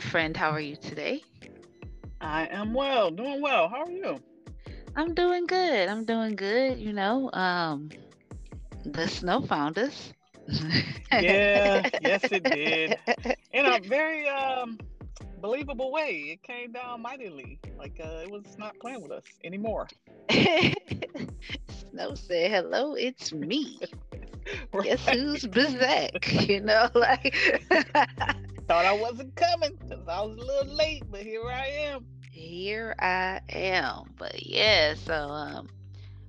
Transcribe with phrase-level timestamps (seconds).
[0.00, 0.34] Hello, friend.
[0.34, 1.22] How are you today?
[2.22, 3.68] I am well, doing well.
[3.68, 4.18] How are you?
[4.96, 5.90] I'm doing good.
[5.90, 6.78] I'm doing good.
[6.78, 7.90] You know, um,
[8.86, 10.14] the snow found us.
[11.18, 12.96] Yeah, yes, it did.
[13.52, 14.78] In a very um
[15.42, 16.30] believable way.
[16.32, 17.58] It came down mightily.
[17.76, 19.86] Like uh, it was not playing with us anymore.
[21.90, 23.78] Snow said, "Hello, it's me.
[24.82, 27.36] Guess who's back?" You know, like
[28.70, 32.06] Thought I wasn't coming because I was a little late, but here I am.
[32.32, 34.14] here I am.
[34.18, 35.68] But yeah, so um,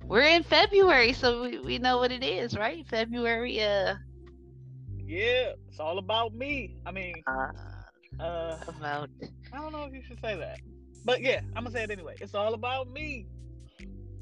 [0.08, 2.86] we're in February, so we, we know what it is, right?
[2.86, 3.62] February.
[3.62, 3.96] Uh,
[4.98, 6.76] Yeah, it's all about me.
[6.86, 7.52] I mean, uh
[8.20, 9.10] uh, about
[9.52, 10.60] I don't know if you should say that,
[11.04, 12.16] but yeah, I'm gonna say it anyway.
[12.20, 13.28] It's all about me.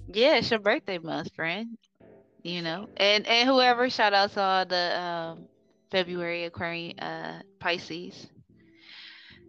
[0.08, 1.78] Yeah, it's your birthday month, friend.
[2.42, 5.48] You know, and and whoever shout out to all the um
[5.91, 8.28] February Aquarius uh Pisces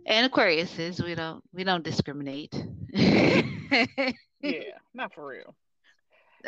[0.05, 1.03] and Aquariuses.
[1.03, 2.53] We don't we don't discriminate.
[4.41, 5.55] Yeah, not for real.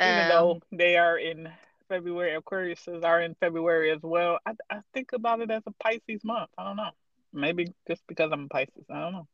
[0.03, 1.49] Even um, though they are in
[1.89, 4.39] February, Aquariuses are in February as well.
[4.45, 6.49] I, I think about it as a Pisces month.
[6.57, 6.91] I don't know.
[7.33, 8.85] Maybe just because I'm a Pisces.
[8.89, 9.27] I don't know.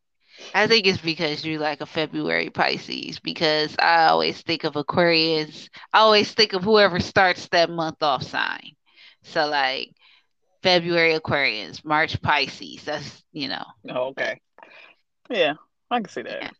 [0.53, 3.19] I think it's because you like a February Pisces.
[3.19, 5.69] Because I always think of Aquarius.
[5.93, 8.71] I always think of whoever starts that month off sign.
[9.23, 9.91] So like
[10.61, 12.83] February Aquarians, March Pisces.
[12.85, 13.65] That's you know.
[13.89, 14.39] Oh, okay.
[15.29, 15.55] Yeah,
[15.89, 16.49] I can see Yeah.
[16.49, 16.51] that.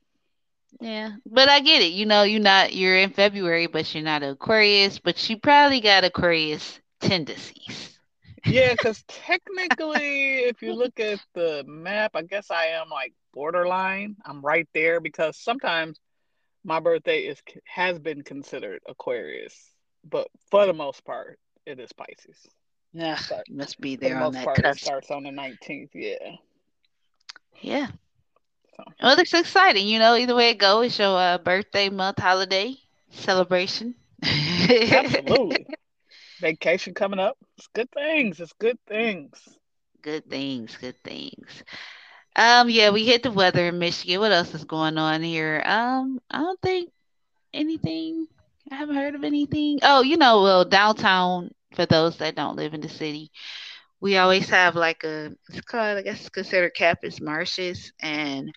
[0.80, 1.94] Yeah, but I get it.
[1.94, 6.04] You know, you're not you're in February, but you're not Aquarius, but you probably got
[6.04, 7.98] Aquarius tendencies.
[8.46, 14.16] Yeah, because technically, if you look at the map, I guess I am like borderline.
[14.26, 16.00] I'm right there because sometimes
[16.64, 19.56] my birthday is has been considered Aquarius,
[20.04, 22.48] but for the most part, it is Pisces.
[22.94, 23.18] Yeah,
[23.50, 25.92] must be for the there on most that part, it starts on the 19th.
[25.94, 26.38] Yeah.
[27.62, 27.88] Yeah.
[28.76, 29.88] So Well, it's exciting.
[29.88, 32.76] You know, either way it goes, it's your uh, birthday month holiday
[33.10, 33.96] celebration.
[34.90, 35.68] absolutely,
[36.40, 37.38] vacation coming up.
[37.58, 38.40] It's good things.
[38.40, 39.58] It's good things.
[40.02, 41.64] Good things, good things.
[42.36, 44.20] Um, yeah, we hit the weather in Michigan.
[44.20, 45.62] What else is going on here?
[45.66, 46.92] Um, I don't think
[47.54, 48.28] anything.
[48.72, 49.80] I haven't heard of anything.
[49.84, 53.32] Oh, you know, well, downtown for those that don't live in the city,
[54.02, 58.52] we always have like a it's called I guess it's considered Campus Martius, and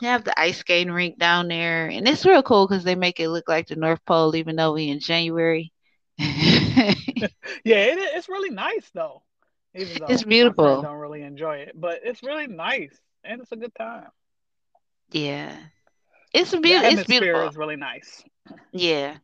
[0.00, 3.20] we have the ice skating rink down there, and it's real cool because they make
[3.20, 5.72] it look like the North Pole, even though we in January.
[6.18, 7.30] Yeah,
[7.84, 9.22] it, it's really nice though.
[9.74, 10.26] Even It's though
[10.60, 10.82] friends beautiful.
[10.82, 14.08] don't really enjoy it, but it's really nice and it's a good time.
[15.10, 15.56] Yeah,
[16.32, 16.88] it's a The beautiful.
[16.90, 17.44] It's atmosphere beautiful.
[17.44, 18.24] is really nice.
[18.72, 19.18] Yeah.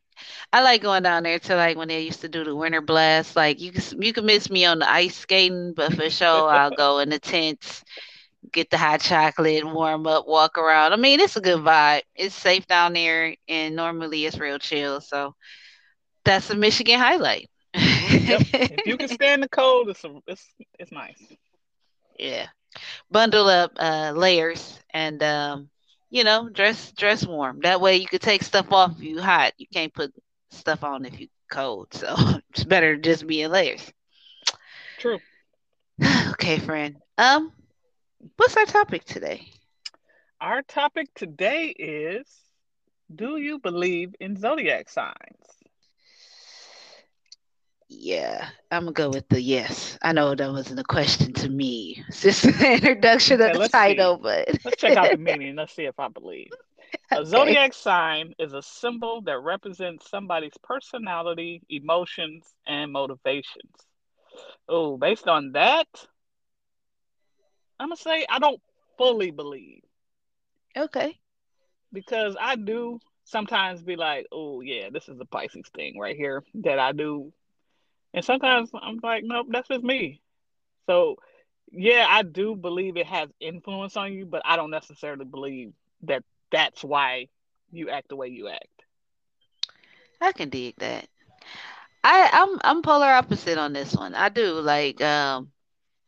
[0.52, 3.36] I like going down there to like when they used to do the winter blast.
[3.36, 6.70] Like you can you can miss me on the ice skating, but for sure I'll
[6.70, 7.84] go in the tents,
[8.52, 10.92] get the hot chocolate, warm up, walk around.
[10.92, 12.02] I mean, it's a good vibe.
[12.14, 15.00] It's safe down there, and normally it's real chill.
[15.00, 15.34] So
[16.24, 17.48] that's a Michigan highlight.
[18.26, 18.42] Yep.
[18.70, 20.46] If you can stand the cold, it's a, it's
[20.78, 21.20] it's nice.
[22.18, 22.46] yeah,
[23.10, 25.70] bundle up uh, layers and um,
[26.14, 27.60] you know dress dress warm.
[27.62, 29.52] That way you could take stuff off if you hot.
[29.58, 30.14] You can't put
[30.52, 31.88] stuff on if you cold.
[31.92, 32.14] So
[32.50, 33.92] it's better to just be in layers.
[34.98, 35.18] True.
[36.30, 36.96] okay, friend.
[37.18, 37.52] Um,
[38.36, 39.48] what's our topic today?
[40.40, 42.26] Our topic today is
[43.12, 45.53] Do you believe in zodiac signs?
[47.96, 49.98] Yeah, I'm gonna go with the yes.
[50.02, 52.02] I know that wasn't a question to me.
[52.08, 54.18] It's just an introduction Okay, of the title, see.
[54.18, 55.56] but Let's check out the meaning.
[55.56, 56.54] Let's see if I believe.
[57.14, 63.74] A zodiac sign is a symbol that represents somebody's personality, emotions, and motivations.
[64.68, 65.88] Oh, based on that,
[67.78, 68.60] I'm gonna say I don't
[68.96, 69.82] fully believe
[70.76, 71.20] Okay.
[71.92, 76.42] because I do sometimes be like, oh yeah, this is a Pisces thing right here
[76.64, 77.32] that I do,
[78.14, 80.22] and sometimes I'm like, nope, that's just me.
[80.88, 81.16] So
[81.72, 85.72] yeah, I do believe it has influence on you, but I don't necessarily believe
[86.02, 87.28] that that's why
[87.72, 88.84] you act the way you act.
[90.20, 91.08] I can dig that.
[92.04, 94.14] I I'm I'm polar opposite on this one.
[94.14, 95.50] I do like um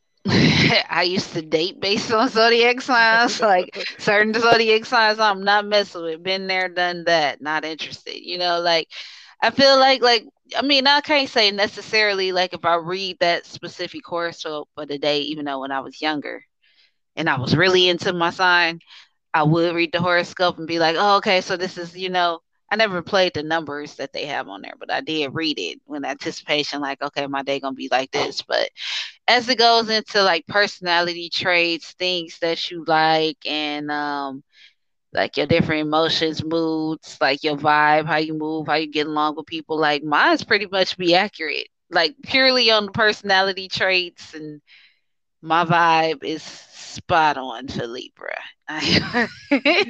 [0.26, 6.02] I used to date based on zodiac signs, like certain zodiac signs I'm not messing
[6.02, 6.22] with.
[6.22, 8.18] Been there, done that, not interested.
[8.20, 8.88] You know, like
[9.42, 10.24] I feel like like
[10.56, 14.98] I mean, I can't say necessarily like if I read that specific horoscope for the
[14.98, 16.44] day, even though when I was younger
[17.16, 18.80] and I was really into my sign,
[19.34, 22.40] I would read the horoscope and be like, oh, okay, so this is, you know,
[22.70, 25.80] I never played the numbers that they have on there, but I did read it
[25.86, 28.42] with anticipation, like, okay, my day gonna be like this.
[28.42, 28.70] But
[29.28, 34.42] as it goes into like personality traits, things that you like, and um,
[35.12, 39.36] like your different emotions, moods, like your vibe, how you move, how you get along
[39.36, 44.60] with people, like mine's pretty much be accurate, like purely on the personality traits and
[45.42, 48.36] my vibe is spot on for Libra.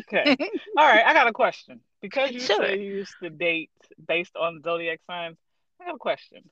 [0.08, 0.36] Okay.
[0.76, 1.04] All right.
[1.04, 1.80] I got a question.
[2.00, 2.58] Because you sure.
[2.58, 3.70] say you used to date
[4.06, 5.36] based on zodiac signs,
[5.80, 6.48] I have a question.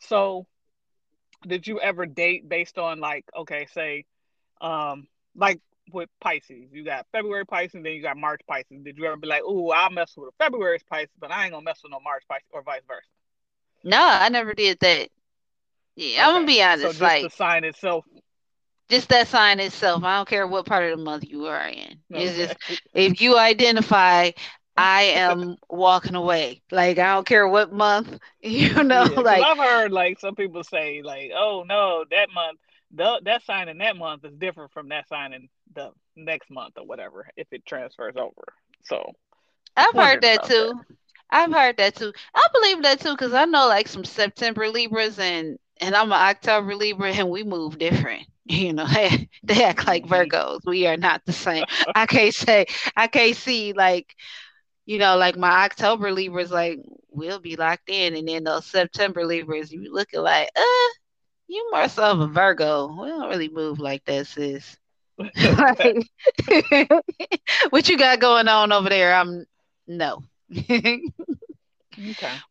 [0.00, 0.46] So,
[1.46, 4.04] did you ever date based on like, okay, say,
[4.60, 5.06] um,
[5.36, 5.60] like
[5.92, 8.82] with Pisces, you got February Pisces, then you got March Pisces.
[8.82, 11.52] Did you ever be like, "Ooh, I'll mess with a February Pisces, but I ain't
[11.52, 13.08] gonna mess with no March Pisces, or vice versa"?
[13.84, 15.08] No, I never did that.
[15.96, 16.46] Yeah, I'm gonna Okay.
[16.46, 16.94] be So honest.
[16.94, 18.04] just the Like sign itself.
[18.88, 20.02] just that sign itself.
[20.04, 21.98] I don't care what part of the month you are in.
[22.12, 22.56] It's just
[22.94, 24.30] if you identify,
[24.76, 26.62] I am walking away.
[26.70, 28.18] Like I don't care what month.
[28.42, 32.58] You know, Yeah, like I've heard like some people say like, "Oh no, that month,
[32.90, 36.74] the, that sign in that month is different from that sign in the next month
[36.78, 38.54] or whatever if it transfers over."
[38.84, 39.12] So
[39.76, 40.68] I've heard that about that.
[40.68, 40.80] too.
[41.30, 42.12] I've heard that too.
[42.34, 46.20] I believe that too because I know like some September Libras and and I'm an
[46.20, 48.26] October Libra and we move different.
[48.50, 50.60] You know, they, they act like hmm Virgos.
[50.66, 51.66] We are not the same.
[51.94, 52.66] I can't say
[52.96, 54.14] I can't see like
[54.86, 56.78] you know like my October Libras like
[57.10, 60.88] we'll be locked in, and then those September Libras you looking like uh
[61.48, 62.88] you more so of a Virgo.
[63.02, 64.78] We don't really move like that, sis.
[67.70, 69.14] what you got going on over there?
[69.14, 69.44] I'm
[69.86, 70.22] no.
[72.10, 72.42] okay.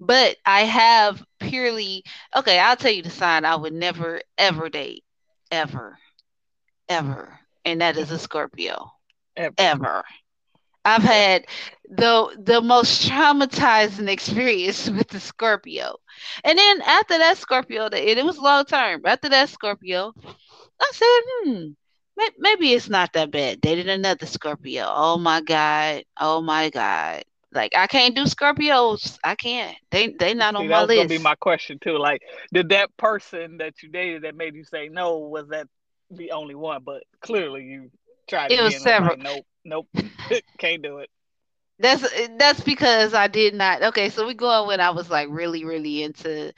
[0.00, 5.04] But I have purely okay, I'll tell you the sign I would never ever date.
[5.50, 5.98] Ever.
[6.88, 7.40] Ever.
[7.64, 8.92] And that is a Scorpio.
[9.36, 9.54] Ever.
[9.58, 10.04] Ever.
[10.84, 11.46] I've had
[11.88, 15.96] the the most traumatizing experience with the Scorpio.
[16.44, 19.02] And then after that Scorpio, and it was long term.
[19.04, 20.14] After that Scorpio,
[20.80, 21.66] I said, hmm,
[22.38, 23.60] maybe it's not that bad.
[23.60, 24.84] Dated another Scorpio.
[24.88, 26.04] Oh my God.
[26.18, 27.24] Oh my God.
[27.52, 29.18] Like I can't do Scorpios.
[29.24, 29.76] I can't.
[29.90, 31.98] They they not See, on my was gonna be my question too.
[31.98, 32.22] Like,
[32.52, 35.68] did that person that you dated that made you say no was that
[36.10, 36.82] the only one?
[36.84, 37.90] But clearly, you
[38.28, 38.82] tried It was again.
[38.82, 39.06] and Was several.
[39.06, 39.88] like, nope, nope,
[40.58, 41.10] can't do it.
[41.78, 42.02] That's
[42.38, 43.82] that's because I did not.
[43.82, 46.52] Okay, so we go on when I was like really really into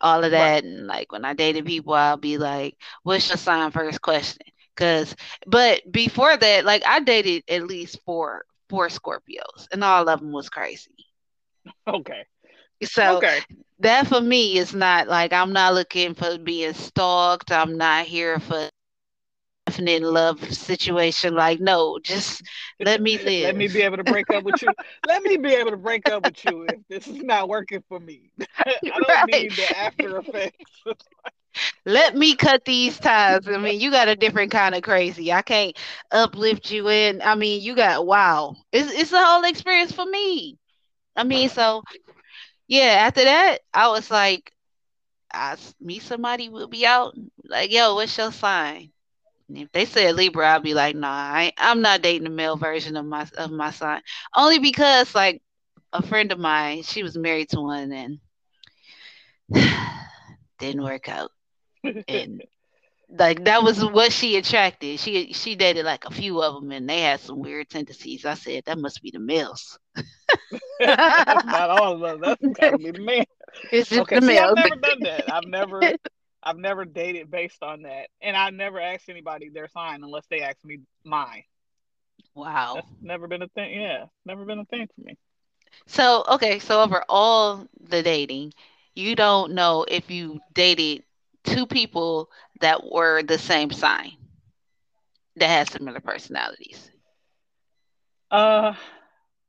[0.00, 0.32] all of Right.
[0.32, 4.42] that, and like when I dated people, I'll be like, "What's your sign?" First question.
[4.76, 5.14] Cause,
[5.46, 10.32] but before that, like I dated at least four four Scorpios, and all of them
[10.32, 10.94] was crazy.
[11.86, 12.26] Okay.
[12.82, 13.44] So Okay.
[13.80, 17.50] that for me is not like I'm not looking for being stalked.
[17.50, 18.68] I'm not here for
[19.66, 21.34] definite love situation.
[21.34, 22.42] Like, no, just
[22.84, 23.22] let me live.
[23.38, 24.74] Let me be able to break up with you.
[25.04, 27.98] Let me be able to break up with you if this is not working for
[28.00, 28.30] me.
[28.66, 29.26] I don't right.
[29.26, 30.82] need the after effects.
[31.84, 33.46] Let me cut these ties.
[33.48, 35.32] I mean, you got a different kind of crazy.
[35.32, 35.76] I can't
[36.10, 37.22] uplift you in.
[37.22, 38.56] I mean, you got wow.
[38.72, 40.58] It's it's a whole experience for me.
[41.16, 41.82] I mean, so
[42.68, 43.06] yeah.
[43.06, 44.52] After that, I was like,
[45.32, 47.14] I meet somebody, we'll be out.
[47.44, 48.92] Like, yo, what's your sign?
[49.48, 52.56] And if they said Libra, I'll be like, nah, I I'm not dating the male
[52.56, 54.02] version of my of my sign.
[54.36, 55.42] Only because like
[55.92, 58.20] a friend of mine, she was married to one and
[60.58, 61.30] didn't work out.
[62.08, 62.42] And
[63.08, 64.98] like that was what she attracted.
[65.00, 68.24] She she dated like a few of them, and they had some weird tendencies.
[68.24, 69.78] I said that must be the males.
[70.80, 72.18] Not all of us.
[72.20, 73.24] That's got to be the man.
[73.72, 74.20] it's just Okay.
[74.20, 75.30] the See, I've never done that.
[75.30, 75.94] I've never,
[76.42, 80.40] I've never dated based on that, and I never asked anybody their sign unless they
[80.42, 81.42] asked me mine.
[82.34, 82.74] wow.
[82.74, 83.80] That's never been a thing.
[83.80, 85.16] Yeah, never been a thing for me.
[85.86, 88.52] So okay, so over all the dating,
[88.94, 91.04] you don't know if you dated
[91.44, 94.12] two people that were the same sign
[95.36, 96.90] that had similar personalities.
[98.30, 98.74] Uh,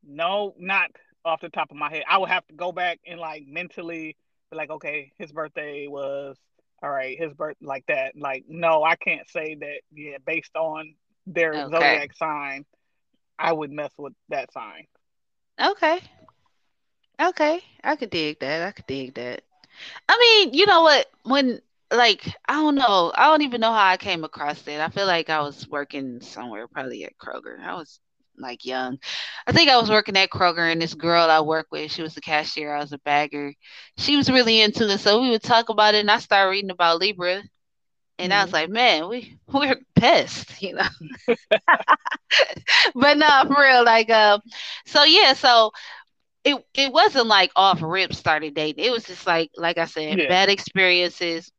[0.04, 0.90] no, not
[1.24, 2.04] off the top of my head.
[2.08, 4.16] I would have to go back and like mentally
[4.50, 6.36] be like, okay, his birthday was
[6.82, 7.18] all right.
[7.18, 8.16] His birth like that.
[8.16, 9.80] Like, no, I can't say that.
[9.92, 10.94] Yeah, based on
[11.26, 12.02] their Okay.
[12.06, 12.64] zodiac sign,
[13.38, 14.86] I would mess with that sign.
[15.60, 16.00] Okay.
[17.20, 17.62] Okay.
[17.84, 18.62] I could dig that.
[18.66, 19.42] I could dig that.
[20.08, 21.06] I mean, you know what?
[21.24, 21.60] When
[21.92, 24.80] like I don't know, I don't even know how I came across it.
[24.80, 27.58] I feel like I was working somewhere, probably at Kroger.
[27.60, 28.00] I was
[28.38, 28.98] like young.
[29.46, 32.14] I think I was working at Kroger, and this girl I work with, she was
[32.14, 32.74] the cashier.
[32.74, 33.52] I was a bagger.
[33.98, 36.70] She was really into it, so we would talk about it, and I started reading
[36.70, 37.42] about Libra,
[38.18, 40.88] and I was hmm like, man, we we're best, you know.
[42.94, 44.40] but no, for real, like, um,
[44.86, 45.70] so yeah, so.
[46.44, 48.84] it it wasn't like off rip started dating.
[48.84, 50.26] It was just like like I said, Yeah.
[50.26, 51.50] bad experiences.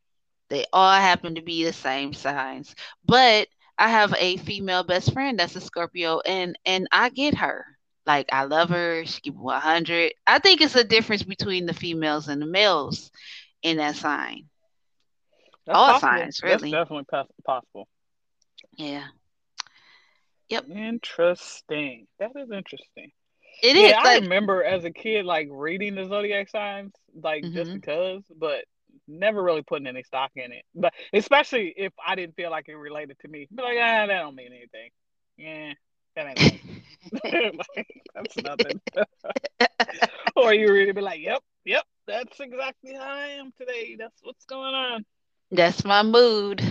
[0.50, 2.76] They all happen to be the same signs.
[3.06, 7.66] But I have a female best friend that's a Scorpio and and I get her.
[8.06, 9.06] Like I love her.
[9.06, 10.14] She keep it 100.
[10.28, 13.12] I think it's a difference between the females and the males
[13.64, 14.50] in that sign.
[15.66, 16.32] That's All possible.
[16.32, 17.88] signs, That's definitely pos- possible.
[18.78, 19.08] Yeah.
[20.50, 20.66] Yep.
[20.68, 22.08] Interesting.
[22.20, 23.12] That is interesting.
[23.64, 27.48] It is Yeah, I like remember as a kid like reading the zodiac signs, like
[27.52, 27.74] just mhm.
[27.74, 28.66] because, but
[29.08, 30.64] never really putting any stock in it.
[30.76, 34.20] But especially if I didn't feel like it related to me, be like, ah, that
[34.22, 34.90] don't mean anything.
[35.38, 35.74] Yeah,
[36.16, 36.62] that ain't
[37.76, 38.82] like, that's nothing.
[40.36, 43.96] or you really be like, yep, yep, that's exactly how I am today.
[43.98, 45.06] That's what's going on.
[45.52, 46.62] That's my mood.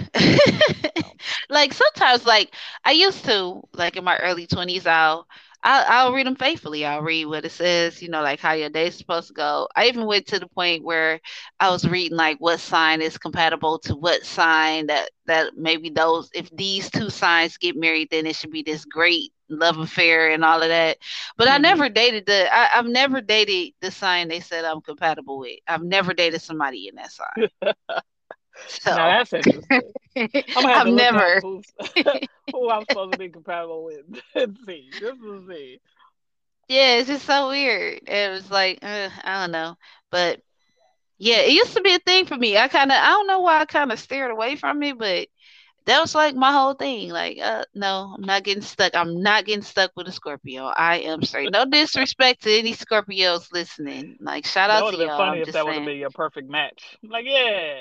[1.48, 2.54] Like sometimes, like
[2.84, 5.26] I used to, like in my early twenties, I'll,
[5.66, 6.86] I'll I'll read them faithfully.
[6.86, 9.68] I'll read what it says, you know, like how your day's supposed to go.
[9.76, 11.20] I even went to the point where
[11.60, 16.30] I was reading like what sign is compatible to what sign that that maybe those
[16.34, 20.44] if these two signs get married, then it should be this great love affair and
[20.44, 20.98] all of that.
[21.36, 24.82] But I hmm never dated the I, I've never dated the sign they said I'm
[24.82, 25.58] compatible with.
[25.68, 27.26] I've never dated somebody in that sign.
[28.94, 29.82] Now that's interesting.
[30.16, 31.42] i have I've to look up never.
[32.52, 34.94] who I'm supposed to be compatible with and see.
[35.00, 35.80] To see.
[36.68, 38.00] Yeah, it's just so weird.
[38.06, 39.76] It was like, uh, I don't know.
[40.10, 40.40] But
[41.18, 42.56] yeah, it used to be a thing for me.
[42.56, 45.28] I kind of, I don't know why I kind of steered away from it, but
[45.86, 47.10] that was like my whole thing.
[47.10, 48.94] Like, uh, no, I'm not getting stuck.
[48.94, 50.64] I'm not getting stuck with a Scorpio.
[50.64, 51.50] I am straight.
[51.52, 54.16] No disrespect to any Scorpios listening.
[54.20, 55.16] Like, shout That out would to have been y'all.
[55.16, 56.98] funny I'm if that would been your perfect match.
[57.02, 57.78] Like, yeah,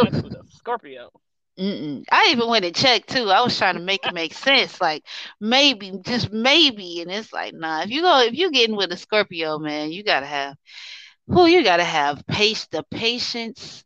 [0.00, 1.10] with a Scorpio.
[1.58, 2.04] Mm-mm.
[2.10, 3.30] I even went and checked too.
[3.30, 4.80] I was trying to make it make sense.
[4.80, 5.04] Like
[5.40, 7.82] maybe, just maybe, and it's like, nah.
[7.82, 10.56] If you go, if you're getting with a Scorpio, man, you gotta have
[11.28, 13.84] who you gotta have pace the patience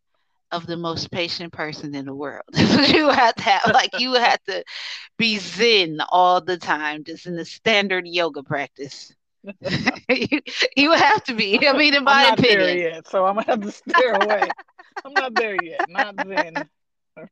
[0.53, 2.45] of the most patient person in the world.
[2.55, 4.65] you have to have like you have to
[5.19, 9.15] be zen all the time, just in the standard yoga practice.
[10.09, 10.41] you,
[10.77, 11.67] you have to be.
[11.67, 12.77] I mean, in I'm my not there opinion.
[12.77, 14.55] yet, so I'm gonna have to steer away.
[15.05, 15.87] I'm not there yet.
[15.89, 16.69] Not then.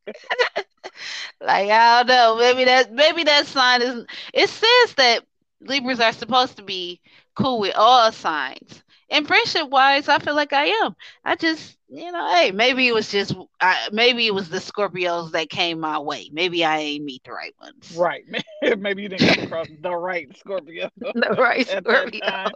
[1.41, 4.05] Like I don't know, maybe that maybe that sign is.
[4.33, 5.25] It says that
[5.61, 7.01] Libras are supposed to be
[7.35, 8.83] cool with all signs.
[9.11, 10.95] And friendship wise, I feel like I am.
[11.25, 15.33] I just, you know, hey, maybe it was just, I, maybe it was the Scorpios
[15.33, 16.31] that came my way.
[16.33, 17.97] Maybe I ain't meet the right ones.
[17.97, 18.25] Right.
[18.79, 22.51] Maybe you didn't come across the right Scorpio The right Scorpio.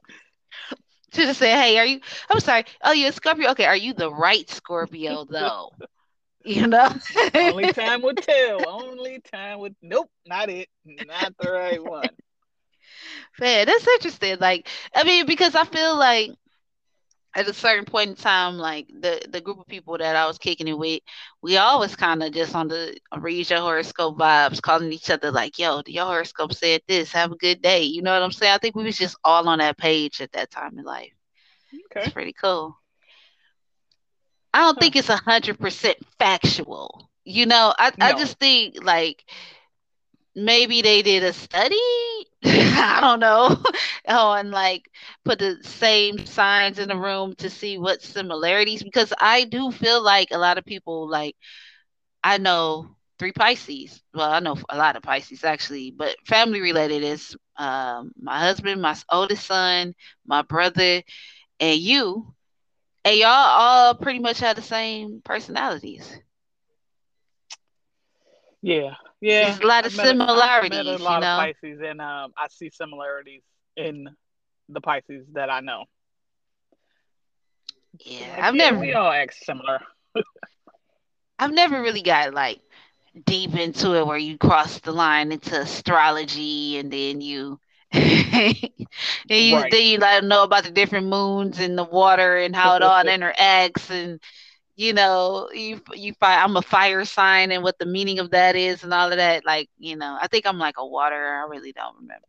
[1.14, 2.00] Should have said, hey, are you?
[2.28, 2.64] I'm sorry.
[2.82, 3.50] Oh, you're a Scorpio.
[3.52, 5.70] Okay, are you the right Scorpio though?
[6.46, 6.88] You know.
[7.34, 8.68] Only time would tell.
[8.68, 9.76] Only time would.
[9.82, 10.68] Nope, not it.
[10.84, 12.08] Not the right one.
[13.40, 14.38] Man, that's interesting.
[14.38, 16.30] Like, I mean, because I feel like
[17.34, 20.38] at a certain point in time, like the the group of people that I was
[20.38, 21.00] kicking it with,
[21.42, 25.58] we always kind of just on the read your horoscope vibes, calling each other like,
[25.58, 27.12] "Yo, your horoscope said this.
[27.12, 28.52] Have a good day." You know what I'm saying?
[28.52, 31.12] I think we was just all on that page at that time in life.
[31.90, 32.76] Okay, It's pretty cool.
[34.52, 34.80] I don't Huh.
[34.80, 37.10] think it's a hundred percent factual.
[37.24, 39.24] You know, I I just think like
[40.36, 41.76] maybe they did a study.
[42.44, 43.56] I don't know.
[44.08, 44.90] on like
[45.24, 50.02] put the same signs in the room to see what similarities because I do feel
[50.02, 51.36] like a lot of people like
[52.22, 54.02] I know three Pisces.
[54.14, 58.80] Well, I know a lot of Pisces actually, but family related is um my husband,
[58.82, 59.94] my oldest son,
[60.26, 61.02] my brother,
[61.60, 62.34] and you.
[63.04, 66.18] And y'all all pretty much have the same personalities.
[68.64, 68.94] Yeah.
[69.20, 69.56] Yeah.
[69.56, 70.16] There's a lot of I've met a,
[70.58, 71.36] I've met a similarities, you lot of know.
[71.36, 73.42] Pisces, and um, I see similarities
[73.76, 74.08] in
[74.68, 75.84] the Pisces that I know.
[78.04, 79.80] Yeah, like, I've yeah, never we all act similar.
[81.38, 82.60] I've never really got like
[83.26, 87.60] deep into it where you cross the line into astrology and then you
[87.92, 88.54] and
[89.28, 89.70] you Right.
[89.70, 93.04] then you like know about the different moons and the water and how it all
[93.04, 94.20] interacts and
[94.76, 98.56] you know you you find I'm a fire sign and what the meaning of that
[98.56, 101.48] is and all of that like you know I think I'm like a water I
[101.48, 102.26] really don't remember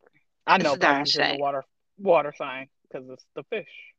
[0.47, 1.65] I know a darn Pisces is a water
[1.97, 3.93] water sign because it's the fish.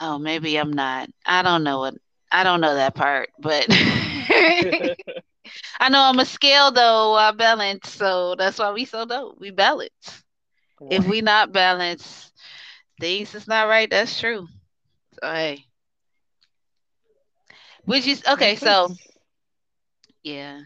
[0.00, 1.94] oh maybe I'm not I don't know what
[2.30, 3.66] I don't know that part but
[5.80, 9.50] I know I'm a scale though I balance so that's why we so dope we
[9.50, 10.22] balance
[10.90, 12.32] if we not balance,
[13.00, 13.88] things is not right.
[13.90, 14.46] That's true.
[15.14, 15.64] So hey,
[17.90, 18.56] which is okay.
[18.56, 18.96] So
[20.22, 20.62] yeah,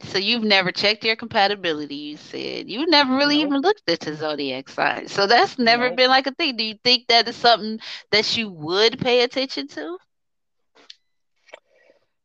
[0.00, 2.68] So you've never checked your compatibility, you said.
[2.70, 3.54] You never really Nope.
[3.54, 5.08] even looked at the zodiac sign.
[5.08, 5.90] So that's never Nope.
[5.90, 6.56] been like a thing.
[6.56, 7.80] Do you think that is something
[8.10, 9.98] that you would pay attention to?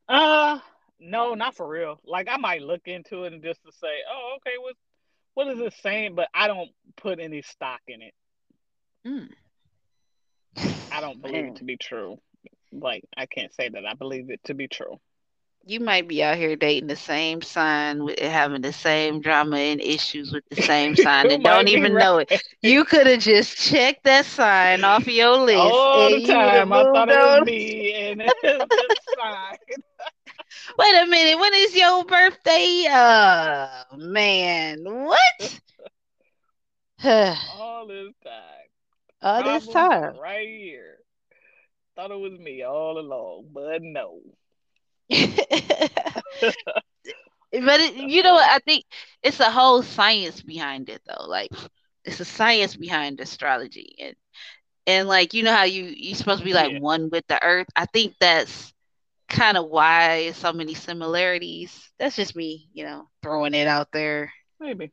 [0.08, 0.58] Uh
[1.00, 2.00] no, not for real.
[2.04, 4.76] Like I might look into it and just to say, oh, okay, what
[5.34, 6.14] what is it saying?
[6.14, 8.14] But I don't put any stock in it.
[9.06, 9.28] Mm.
[10.90, 12.20] I don't believe it to be true.
[12.72, 15.00] Like I can't say that I believe it to be true.
[15.64, 19.80] you might be out here dating the same sign, with having the same drama and
[19.80, 22.04] issues with the same sign and don't even right.
[22.04, 22.32] know it.
[22.62, 26.66] You could have just checked that sign off your list All the you would have
[26.66, 29.56] time I thought it was me and it fine.
[30.78, 32.86] Wait a minute, when is your birthday?
[32.90, 35.60] Oh man, what?
[37.48, 38.68] All this time.
[39.22, 40.16] All this time.
[40.16, 41.01] right here.
[42.02, 44.22] Thought it was me all along, but no.
[47.52, 48.48] But it, you know what?
[48.50, 48.84] I think
[49.22, 51.24] it's a whole science behind it, though.
[51.26, 51.50] Like,
[52.04, 54.16] it's a science behind astrology, and
[54.86, 57.42] and like you know how you you're supposed to be like Yeah, one with the
[57.44, 57.68] earth.
[57.76, 58.72] I think that's
[59.28, 61.90] kind of why so many similarities.
[61.98, 64.32] That's just me, you know, throwing it out there.
[64.60, 64.92] maybe.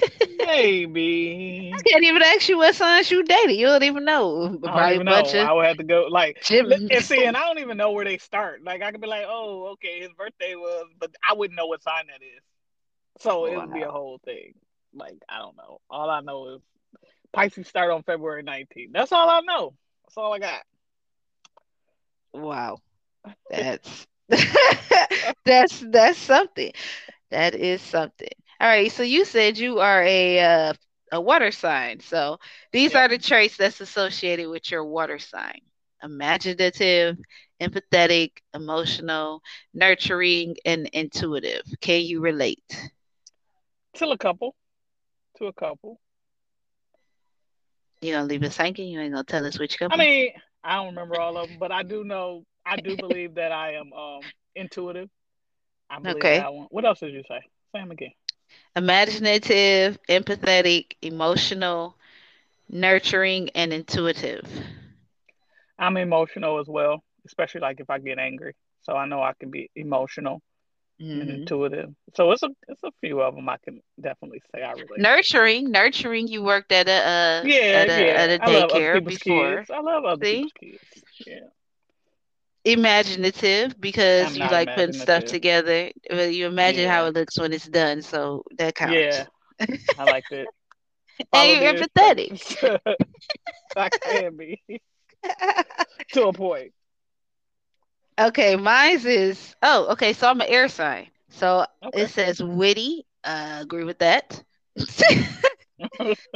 [1.73, 3.55] I can't even ask you what signs you dated.
[3.55, 4.59] You don't even know.
[4.65, 5.31] I don't even know.
[5.31, 7.91] of I would have to go like li- and see, and I don't even know
[7.91, 8.63] where they start.
[8.63, 11.81] Like I could be like, oh, okay, his birthday was, but I wouldn't know what
[11.83, 12.41] sign that is.
[13.19, 14.53] So oh, it would be a whole thing.
[14.93, 15.79] Like I don't know.
[15.89, 16.61] All I know is
[17.33, 18.91] Pisces start on February 19th.
[18.93, 19.73] That's all I know.
[20.05, 20.61] That's all I got.
[22.33, 22.77] Wow.
[23.49, 24.07] That's
[25.45, 26.71] that's that's something.
[27.31, 28.29] That is something.
[28.59, 30.73] All right, so you said you are a uh,
[31.11, 31.99] a water sign.
[31.99, 32.39] So
[32.71, 32.95] these Yep.
[32.95, 35.59] are the traits that's associated with your water sign.
[36.03, 37.17] Imaginative,
[37.61, 39.41] empathetic, emotional,
[39.73, 41.63] nurturing, and intuitive.
[41.81, 42.63] Can you relate?
[43.93, 44.55] Till a couple.
[45.37, 45.99] To a couple.
[48.01, 48.89] You gonna leave us hanging?
[48.89, 49.87] You ain't gonna tell us which couple?
[49.89, 50.31] I mean,
[50.63, 52.43] I don't remember all of them, but I do know.
[52.65, 55.09] I do believe that I am um intuitive.
[55.89, 56.47] I believe Okay.
[56.47, 56.67] that one.
[56.71, 57.39] What else did you say?
[57.73, 58.11] Say them again.
[58.75, 61.95] Imaginative, empathetic, emotional,
[62.69, 64.47] nurturing, and intuitive.
[65.79, 68.53] I'm emotional as well, especially like if I get angry.
[68.81, 70.41] So I know I can be emotional
[71.19, 71.89] and hmm intuitive.
[72.15, 75.07] So it's a it's a few of them I can definitely say I relate.
[75.07, 76.27] Nurturing, nurturing.
[76.27, 78.31] You worked at a uh, Yeah, at a at yeah.
[78.31, 79.67] a I love other daycare before.
[79.67, 79.69] kids.
[79.69, 81.03] I love other See, kids.
[81.25, 81.47] Yeah.
[82.65, 85.91] Imaginative because I'm you like putting stuff together.
[86.09, 89.21] Well, You imagine how it looks when it's done, so that counts.
[89.21, 89.75] Yeah.
[89.97, 90.49] I like that.
[91.33, 92.57] And you're the empathetic.
[93.75, 94.61] I can be
[96.13, 96.73] to a point.
[98.19, 100.13] okay, mine's is oh, okay.
[100.13, 101.07] So I'm an air sign.
[101.29, 103.05] So it says witty.
[103.23, 104.43] Uh, agree with that.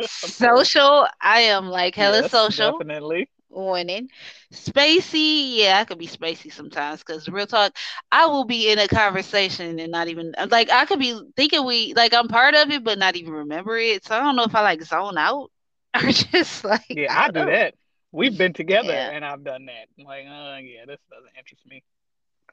[0.06, 1.08] social.
[1.22, 2.86] I am like hella Yes, social.
[2.88, 3.30] definitely.
[3.50, 4.10] Winning.
[4.54, 7.76] Spacey, yeah, I could be spacey sometimes because real talk,
[8.12, 11.94] I will be in a conversation and not even like I could be thinking we
[11.96, 14.06] like I'm part of it, but not even remember it.
[14.06, 15.52] So I don't know if I like zone out
[15.96, 17.76] or just like Yeah, I I do that.
[18.12, 19.88] We've been together Yeah, and I've done that.
[19.98, 21.84] I'm like, oh yeah, this doesn't interest me.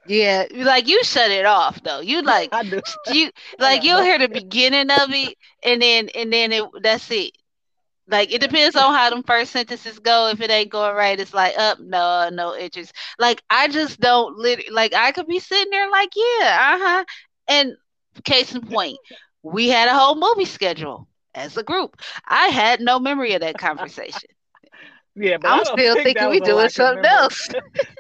[0.05, 2.01] yeah, like you shut it off though.
[2.01, 2.81] You like I do.
[3.07, 7.33] you like you'll hear the beginning of it and then and then it that's it.
[8.09, 10.29] Like it depends on how them first sentences go.
[10.29, 12.93] If it ain't going right, it's like up, no, no interest.
[13.19, 14.73] Like I just don't lit.
[14.73, 17.05] Like I could be sitting there, like yeah, uh huh.
[17.49, 17.73] And
[18.25, 18.99] case in point,
[19.43, 22.01] we had a whole movie schedule as a group.
[22.27, 24.31] I had no memory of that conversation.
[25.15, 27.49] Yeah, but I'm still think thinking we doing something else.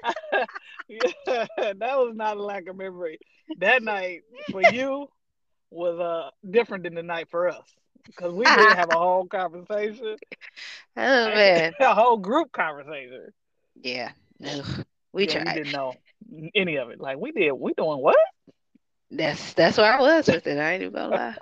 [0.89, 3.19] yeah, that was not a lack of memory.
[3.57, 5.09] That night for you
[5.71, 7.65] was uh different than the night for us
[8.07, 10.17] because we did have a whole conversation,
[10.97, 13.29] oh man, a whole group conversation.
[13.75, 14.13] yeah,
[14.45, 14.85] Ugh.
[15.13, 16.01] we Yeah, we didn't know
[16.55, 17.01] any of it.
[17.01, 18.17] Like we did, we doing what?
[19.11, 20.59] That's that's where I was with it.
[20.59, 21.37] I ain't even gonna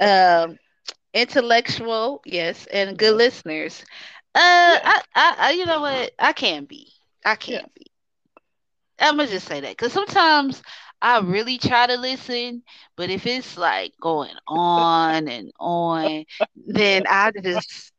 [0.00, 0.44] lie.
[0.44, 0.58] Um,
[1.14, 3.84] intellectual, yes, and good listeners.
[4.34, 6.12] Uh, Yeah, I, I, you know what?
[6.18, 6.92] I can be.
[7.24, 7.60] I yeah.
[7.60, 7.86] can be.
[8.98, 10.62] I'm gonna just say that because sometimes
[11.02, 12.62] I really try to listen,
[12.96, 16.24] but if it's like going on and on,
[16.66, 17.92] then I just,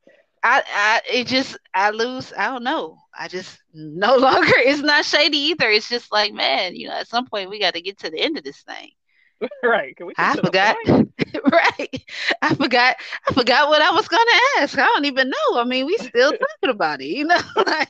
[0.43, 2.33] I, I, it just, I lose.
[2.38, 2.99] I don't know.
[3.17, 4.53] I just no longer.
[4.57, 5.69] It's not shady either.
[5.69, 8.19] It's just like, man, you know, at some point we got to get to the
[8.19, 8.91] end of this thing.
[9.63, 9.95] right.
[9.95, 10.77] Can we I forgot.
[10.88, 12.03] right.
[12.41, 12.95] I forgot.
[13.29, 14.77] I forgot what I was gonna ask.
[14.77, 15.60] I don't even know.
[15.60, 17.39] I mean, we still talking about it, you know.
[17.65, 17.89] like,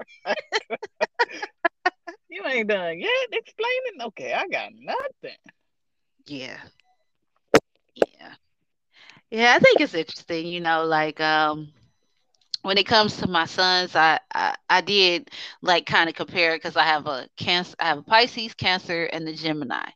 [2.52, 4.02] Ain't done yet explaining.
[4.02, 5.38] Okay, I got nothing.
[6.26, 6.58] Yeah.
[7.96, 8.34] Yeah.
[9.30, 11.72] Yeah, I think it's interesting, you know, like um
[12.64, 15.30] when it comes to my sons, I I, I did
[15.62, 19.28] like kind of compare because I have a cancer, I have a Pisces, Cancer, and
[19.28, 19.90] the Gemini.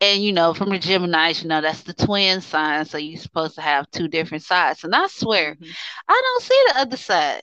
[0.00, 3.56] And you know, from the Gemini's, you know, that's the twin sign, so you're supposed
[3.56, 4.84] to have two different sides.
[4.84, 5.72] And I swear, hmm
[6.08, 7.42] I don't see the other side.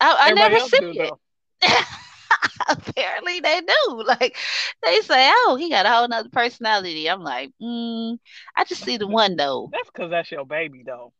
[0.00, 1.14] I, I never see it.
[2.68, 4.02] Apparently they do.
[4.06, 4.36] Like
[4.82, 7.08] they say, oh, he got a whole nother personality.
[7.08, 8.18] I'm like, mm,
[8.56, 9.72] I just see the one though.
[9.72, 11.12] That's because that's your baby though.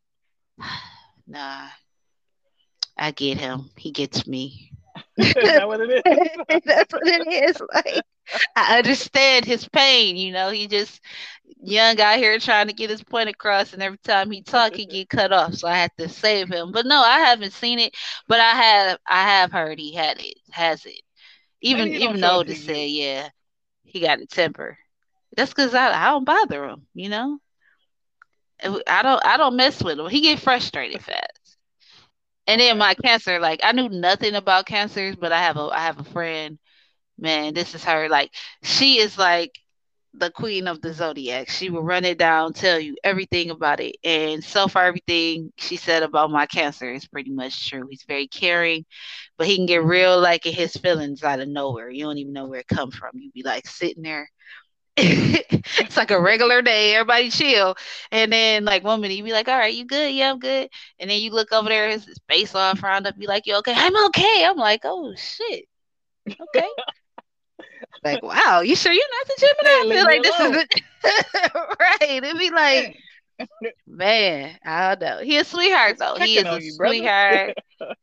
[1.27, 1.69] Nah,
[2.97, 3.71] I get him.
[3.77, 4.71] He gets me.
[5.35, 6.63] Is that what it is?
[6.65, 7.61] That's what it is.
[7.73, 8.01] Like
[8.55, 10.15] I understand his pain.
[10.17, 11.01] You know, he just
[11.61, 14.85] young out here trying to get his point across, and every time he talk, he
[14.85, 15.55] get cut off.
[15.55, 16.71] So I had to save him.
[16.71, 17.95] But no, I haven't seen it.
[18.27, 21.01] But I have, I have heard he had it, has it.
[21.61, 23.29] Even even show it though to to say, yeah,
[23.83, 24.77] he got a temper.
[25.35, 26.87] That's because I, I don't bother him.
[26.93, 27.39] You know,
[28.87, 30.07] I don't I don't mess with him.
[30.09, 31.57] He get frustrated fast.
[32.47, 35.79] And then my cancer, like I knew nothing about cancers, but I have a I
[35.81, 36.57] have a friend
[37.17, 38.09] Man, this is her.
[38.09, 38.31] Like,
[38.63, 39.51] she is like
[40.13, 41.49] the queen of the zodiac.
[41.49, 43.95] She will run it down, tell you everything about it.
[44.03, 47.87] And so far, everything she said about my cancer is pretty much true.
[47.89, 48.85] He's very caring,
[49.37, 51.89] but he can get hmm real like in his feelings out of nowhere.
[51.89, 53.11] You don't even know where it come from.
[53.15, 54.29] You be like sitting there.
[54.97, 57.75] it's like a regular day, everybody chill.
[58.11, 60.13] And then like one minute you be like, All right, you good?
[60.13, 60.69] Yeah, I'm good.
[60.99, 63.73] And then you look over there, his, face all frowned up, be like, You okay?
[63.75, 64.45] I'm okay.
[64.45, 65.65] I'm like, Oh shit.
[66.41, 66.69] Okay.
[68.03, 69.69] Like, wow, you sure you're not the Gemini?
[69.69, 72.23] Yeah, I feel like this is the right.
[72.23, 72.97] It'd be like,
[73.87, 75.23] man, I don't know.
[75.23, 76.15] He a sweetheart though.
[76.15, 76.95] He is a on you, brother.
[76.95, 77.57] sweetheart.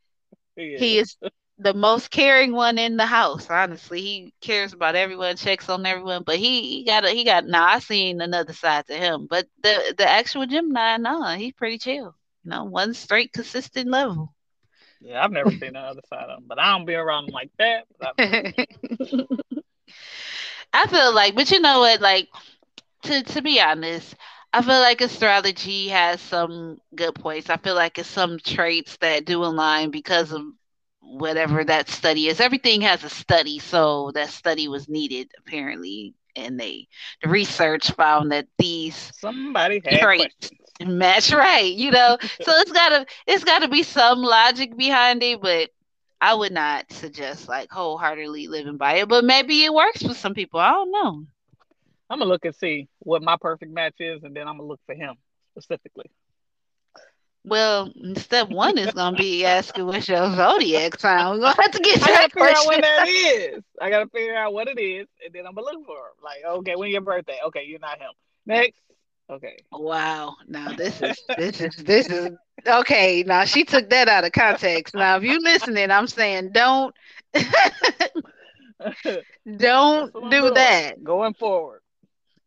[0.57, 1.16] He is
[1.59, 3.51] the most caring one in the house.
[3.51, 6.22] Honestly, he cares about everyone, checks on everyone.
[6.25, 7.46] But he, he got a, he got.
[7.46, 9.27] Now I seen another side to him.
[9.29, 12.16] But the the actual Gemini, nah, he's pretty chill.
[12.44, 14.33] You know, one straight consistent level.
[15.01, 17.33] Yeah, I've never seen the other side of him, but I don't be around him
[17.35, 17.85] like that.
[17.99, 18.70] But I've never seen it.
[20.87, 22.01] I feel like, but you know what?
[22.01, 22.29] Like
[23.05, 24.14] to to be honest,
[24.53, 27.51] I feel like astrology has some good points.
[27.51, 30.42] I feel like it's some traits that do align because of
[31.01, 32.40] whatever that study is.
[32.40, 36.88] Everything has a study, so that study was needed apparently, and they
[37.22, 40.61] the research found that these Somebody had traits questions.
[40.85, 41.72] match right.
[41.72, 45.70] You know, so it's gotta it's gotta be some logic behind it, but.
[46.20, 50.35] I would not suggest like wholeheartedly living by it, but maybe it works for some
[50.35, 50.61] people.
[50.61, 51.24] I don't know.
[52.09, 54.81] I'm gonna look and see what my perfect match is, and then I'm gonna look
[54.87, 55.16] for him
[55.52, 56.11] specifically.
[57.44, 61.31] Well, step one is gonna be asking what's your zodiac sign.
[61.31, 63.64] We're gonna have to get I gotta that figure out what that is.
[63.81, 66.14] I gotta figure out what it is, and then I'm gonna look for him.
[66.24, 67.38] Like, okay, when your birthday?
[67.46, 68.11] Okay, you're not him.
[68.46, 68.81] Next.
[69.30, 69.56] Okay.
[69.72, 70.36] Wow.
[70.46, 72.30] Now this is this is this is
[72.66, 73.22] okay.
[73.26, 74.94] Now she took that out of context.
[74.94, 76.94] Now if you listening, I'm saying don't
[79.56, 81.02] don't do that.
[81.02, 81.80] Going forward.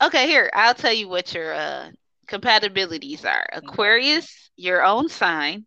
[0.02, 1.92] Okay, here I'll tell you what your uh
[2.28, 3.46] compatibilities are.
[3.58, 3.68] Okay.
[3.68, 5.66] Aquarius, your own sign,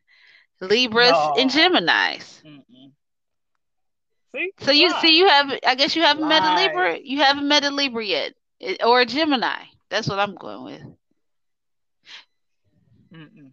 [0.60, 1.54] Libras, and No.
[1.54, 2.42] Geminis.
[2.44, 2.92] Mm-mm.
[4.34, 5.52] See, So you see, you have.
[5.66, 6.50] I guess you haven't met a.
[6.50, 6.98] Libra.
[7.02, 9.64] You haven't met a Libra yet, Eh, or a Gemini.
[9.90, 10.82] That's what I'm going with.
[13.12, 13.52] Mm-mm.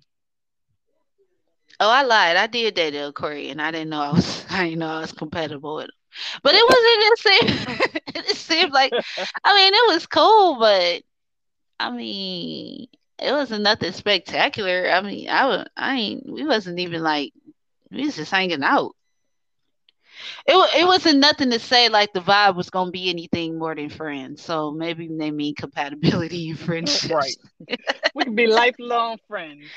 [1.79, 2.35] Oh, I lied.
[2.35, 3.59] I did date an Aquarian.
[3.59, 4.45] I didn't know I was.
[4.49, 5.91] I didn't know I was compatible with him.
[6.43, 7.01] But it wasn't.
[7.05, 8.01] It seemed.
[8.31, 8.93] it seemed like.
[9.43, 11.03] I mean, it was cool, but
[11.79, 12.87] I mean,
[13.19, 14.89] it wasn't nothing spectacular.
[14.91, 15.67] I mean, I was.
[15.77, 16.29] I ain't.
[16.31, 17.33] We wasn't even like.
[17.91, 18.95] We was just hanging out.
[20.45, 23.89] It it wasn't nothing to say like the vibe was gonna be anything more than
[23.89, 24.41] friends.
[24.43, 27.11] So maybe they mean compatibility and friendship.
[27.11, 27.35] right.
[28.13, 29.71] We can be lifelong friends.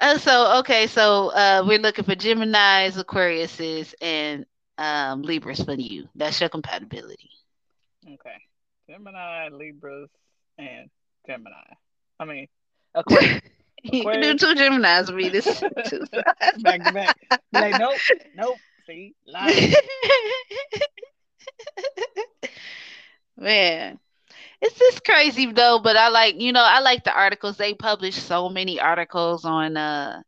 [0.00, 4.44] Uh, so okay, so uh, we're looking for Gemini's, Aquariuses, and
[4.78, 6.08] um, Libras for you.
[6.14, 7.30] That's your compatibility.
[8.06, 8.38] Okay.
[8.88, 10.10] Gemini, Libras,
[10.58, 10.90] and
[11.26, 11.74] Gemini.
[12.18, 12.46] I mean,
[13.82, 14.10] you Aquarius.
[14.10, 15.28] can do two Geminis with me.
[15.28, 16.04] This two
[16.56, 17.16] back to back.
[17.52, 18.00] Like, nope,
[18.34, 18.58] nope.
[18.86, 19.68] See, sides.
[23.36, 23.98] Man,
[24.62, 25.80] it's just crazy though.
[25.82, 27.56] But I like, you know, I like the articles.
[27.58, 30.22] They publish so many articles on uh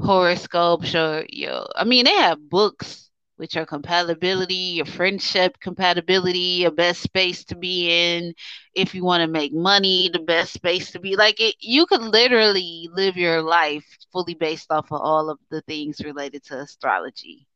[0.00, 6.70] horoscopes or your I mean they have books with your compatibility, your friendship compatibility, your
[6.72, 8.34] best space to be in,
[8.74, 12.02] if you want to make money, the best space to be like it you could
[12.02, 17.46] literally live your life fully based off of all of the things related to astrology.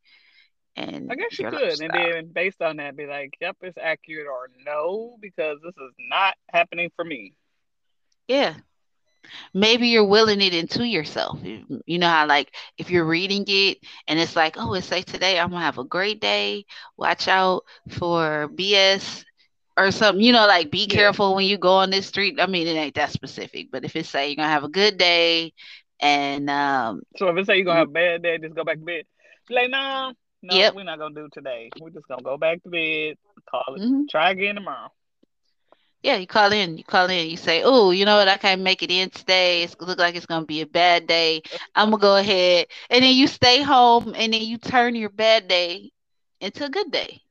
[0.77, 4.27] And I guess you could, and then based on that, be like, "Yep, it's accurate,"
[4.27, 7.35] or "No, because this is not happening for me."
[8.29, 8.55] Yeah,
[9.55, 11.39] maybe you're willing it into yourself.
[11.43, 15.05] You, you know how like if you're reading it and it's like, oh, it's like
[15.07, 16.65] today I'm gonna have a great day.
[16.97, 19.25] Watch out for BS
[19.77, 20.23] or something.
[20.25, 20.89] You know, like be Yeah.
[20.89, 22.39] careful when you go on this street.
[22.41, 24.99] I mean, it ain't that specific, but if it's say you're gonna have a good
[24.99, 25.53] day
[26.01, 28.79] and um, So if it say you're gonna have a bad day, just go back
[28.79, 29.05] to bed.
[29.49, 30.13] Be like, "No,
[30.45, 30.75] no, yep.
[30.75, 31.73] we're not gonna do today.
[31.77, 33.17] We're just gonna go back to bed.
[33.51, 33.83] Call it.
[33.83, 34.91] hmm Try again tomorrow."
[36.03, 38.29] Yeah, you call in, you call in, you say, "Oh, you know what?
[38.29, 39.63] I can't make it in today.
[39.65, 41.43] It's look like it's gonna be a bad day.
[41.75, 45.49] I'm gonna go ahead," and then you stay home, and then you turn your bad
[45.49, 45.91] day
[46.41, 47.23] into a good day.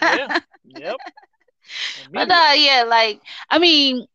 [0.00, 0.28] Yeah.
[0.64, 1.00] Yep.
[2.12, 4.06] But uh, yeah, like I mean,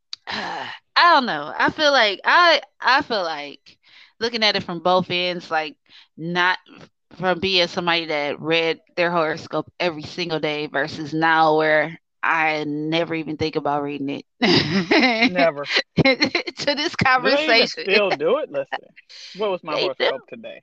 [0.26, 1.52] I don't know.
[1.56, 3.78] I feel like I I feel like
[4.20, 5.76] looking at it from both ends, like
[6.16, 6.58] not
[7.16, 13.14] from being somebody that read their horoscope every single day versus now where I never
[13.14, 14.24] even think about reading it.
[15.24, 15.68] Never.
[16.04, 17.84] to this Do conversation.
[17.84, 18.50] still do it?
[18.50, 18.88] Listen,
[19.34, 20.10] what was my They do.
[20.10, 20.62] horoscope today?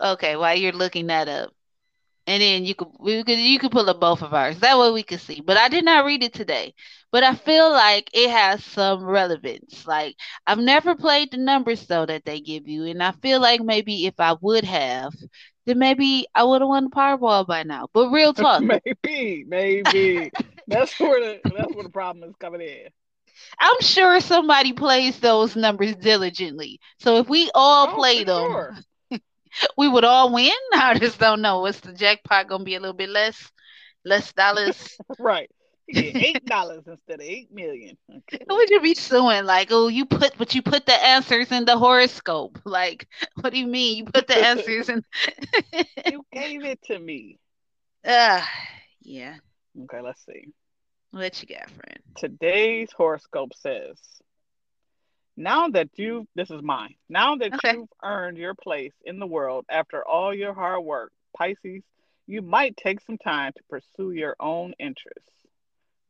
[0.00, 1.52] Okay, while you're looking that up.
[2.26, 4.58] and then you could we could you could pull up both of ours.
[4.60, 5.40] That way we could see.
[5.40, 6.74] But I did not read it today.
[7.14, 9.86] But I feel like it has some relevance.
[9.86, 13.62] Like I've never played the numbers though that they give you, and I feel like
[13.62, 15.14] maybe if I would have,
[15.66, 17.88] then maybe I would have won the Powerball by now.
[17.94, 20.32] But real talk, maybe, maybe.
[20.68, 22.88] That's where the that's where the problem is coming in.
[23.60, 26.80] I'm sure somebody plays those numbers diligently.
[26.98, 28.76] So if we all Oh, played them, sure.
[29.78, 30.52] we would all win.
[30.74, 31.60] I just don't know.
[31.60, 33.50] What's the jackpot gonna be a little bit less,
[34.04, 34.98] less dollars?
[35.18, 35.50] Right.
[35.88, 37.96] Eight dollars instead of eight million.
[38.10, 38.44] Okay.
[38.48, 39.44] Who would you be suing?
[39.44, 42.58] Like, oh, you put, but you put the answers in the horoscope.
[42.64, 43.06] Like,
[43.40, 43.98] what do you mean?
[43.98, 45.02] You put the answers in?
[46.04, 47.38] you gave it to me.
[48.06, 48.48] Ah,
[49.02, 49.36] yeah.
[49.84, 50.48] Okay, let's see.
[51.10, 51.98] What you got, friend?
[52.16, 53.98] Today's horoscope says,
[55.36, 56.94] now that you this is mine.
[57.08, 57.72] Now that Okay.
[57.72, 61.82] you've earned your place in the world after all your hard work, Pisces,
[62.26, 65.30] you might take some time to pursue your own interests.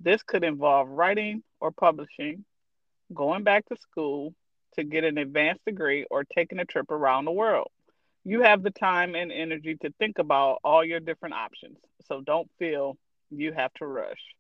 [0.05, 2.47] This could involve writing or publishing,
[3.15, 4.35] going back to school
[4.75, 7.71] to get an advanced degree, or taking a trip around the world.
[8.25, 12.51] You have the time and energy to think about all your different options, so don't
[12.59, 12.99] feel
[13.31, 14.35] you have to rush.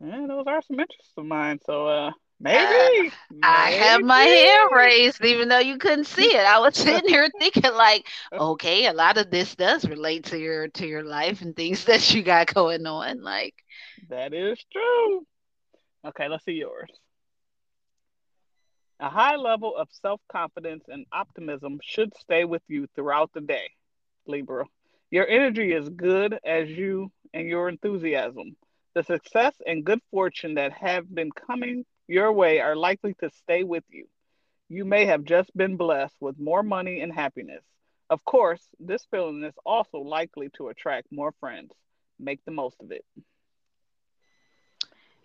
[0.00, 1.60] And those are some interests of mine.
[1.64, 2.12] So, uh,
[2.50, 6.44] Uh, maybe, I have my hand raised, even though you couldn't see it.
[6.46, 8.06] I was sitting here thinking, like,
[8.38, 12.14] okay, a lot of this does relate to your to your life and things that
[12.14, 13.22] you got going on.
[13.22, 13.54] Like,
[14.08, 15.26] that is true.
[16.06, 16.90] Okay, let's see yours.
[19.00, 23.70] A high level of self confidence and optimism should stay with you throughout the day,
[24.26, 24.64] Libra.
[25.10, 28.56] Your energy is good as you and your enthusiasm.
[28.94, 33.64] The success and good fortune that have been coming your way are likely to stay
[33.64, 34.06] with you.
[34.68, 37.62] You may have just been blessed with more money and happiness.
[38.08, 41.72] Of course, this feeling is also likely to attract more friends.
[42.18, 43.04] Make the most of it.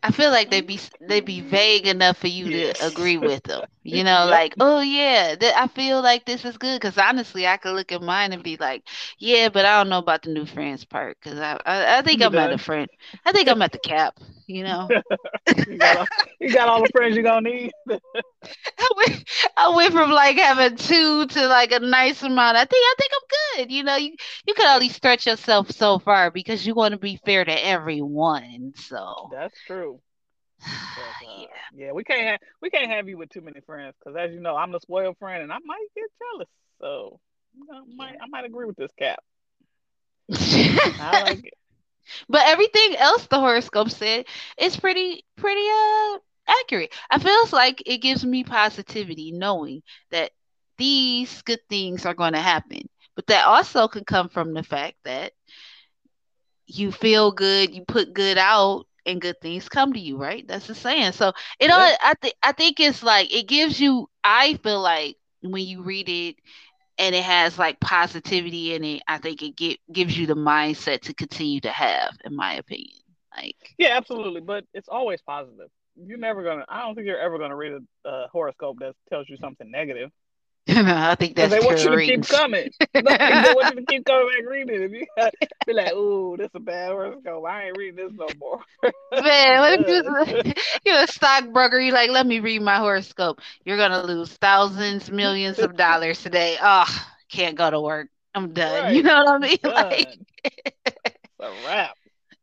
[0.03, 3.63] I feel like they be they be vague enough for you to agree with them.
[3.83, 4.29] You know, yep.
[4.29, 6.79] like, oh yeah, th- I feel like this is good.
[6.79, 8.83] Because honestly, I could look at mine and be like,
[9.19, 11.17] yeah, but I don't know about the new friends part.
[11.21, 12.59] Because I, I I think You I'm at a done.
[12.59, 12.87] friend.
[13.25, 14.19] I think I'm at the cap.
[14.47, 14.93] You know,
[15.65, 16.07] you got all,
[16.39, 17.71] you got all the friends you're gonna need.
[18.77, 19.23] I went
[19.57, 22.57] I went from like having two to like a nice amount.
[22.57, 23.71] I think I think I'm good.
[23.71, 27.19] You know, you you can only stretch yourself so far because you want to be
[27.25, 28.73] fair to everyone.
[28.75, 29.90] So That's true.
[30.95, 31.61] Cause uh, yeah.
[31.71, 33.95] yeah, we can't have, we can't have you with too many friends.
[34.03, 36.49] Cause as you know, I'm the spoiled friend, and I might get jealous.
[36.81, 37.19] So
[37.55, 39.19] you know, I might I might agree with this cap.
[40.99, 41.53] I like it.
[42.29, 44.25] But everything else the horoscope said
[44.57, 46.17] is pretty pretty uh
[46.61, 46.93] accurate.
[47.09, 50.31] I feels like it gives me positivity knowing that
[50.77, 52.89] these good things are going to happen.
[53.15, 55.33] But that also can come from the fact that
[56.67, 60.47] you feel good, you put good out and good things come to you, right?
[60.47, 61.13] That's the saying.
[61.13, 64.81] So it all Yeah, I think I think it's like it gives you I feel
[64.81, 66.35] like when you read it
[66.97, 71.01] and it has like positivity in it, I think it get, gives you the mindset
[71.03, 72.97] to continue to have, in my opinion.
[73.35, 74.41] Like, yeah, absolutely.
[74.41, 75.69] But it's always positive.
[75.95, 76.65] You're never gonna.
[76.69, 80.09] I don't think you're ever gonna read a, a horoscope that tells you something negative.
[80.75, 82.69] I think that's they want you to keep coming.
[82.93, 83.01] They
[83.53, 84.81] want you to keep coming back reading.
[84.81, 85.05] If you
[85.67, 87.45] be like, "Ooh, this is a bad horoscope.
[87.45, 88.61] I ain't reading this no more."
[89.11, 90.45] Man, what if Ugh.
[90.45, 90.53] you,
[90.85, 91.79] you're a stockbroker?
[91.79, 93.41] You like, let me read my horoscope.
[93.65, 96.57] You're gonna lose thousands, millions of dollars today.
[96.61, 96.87] Oh,
[97.29, 98.07] can't go to work.
[98.33, 98.95] I'm done.
[98.95, 99.57] You know what I mean?
[99.63, 100.19] Like.
[100.43, 101.97] It's a wrap.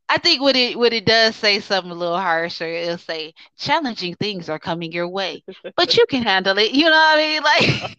[0.09, 2.67] I think what it what it does say something a little harsher.
[2.67, 5.45] It'll say challenging things are coming your way,
[5.77, 6.73] but you can handle it.
[6.73, 7.43] You know what I mean?
[7.43, 7.99] Like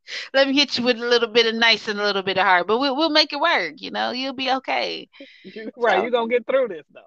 [0.34, 2.44] let me hit you with a little bit of nice and a little bit of
[2.44, 3.74] hard, but we'll we'll make it work.
[3.78, 5.08] You know, you'll be okay.
[5.42, 7.00] You right, So you're gonna get through this though.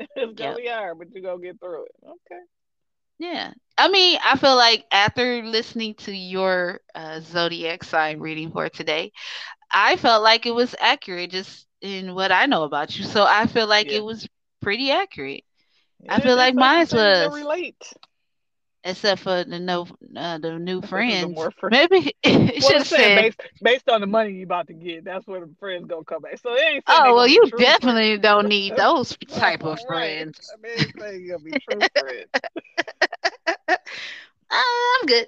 [0.16, 1.92] It's gonna yeah, be hard, but you're gonna get through it.
[2.04, 2.40] Okay.
[3.18, 3.52] yeah.
[3.78, 9.12] I mean, I feel like after listening to your uh, zodiac sign reading for today,
[9.70, 13.04] I felt like it was accurate just in what I know about you.
[13.04, 13.92] So I feel like Yeah.
[13.92, 14.28] it was
[14.60, 15.44] pretty accurate.
[16.08, 16.92] I Yeah, it feel like mine was,
[17.30, 17.82] relate.
[18.84, 21.28] except for the no uh, the new friends.
[21.28, 21.76] more friends.
[21.92, 25.26] Maybe it Well, should saying based based on the money you about to get, that's
[25.26, 26.38] where the friends gonna come back.
[26.38, 28.18] So they ain't "Oh well, you definitely friends.
[28.18, 32.30] don't need those type of friends." They ain't saying gonna be true friends.
[34.50, 35.26] I'm good.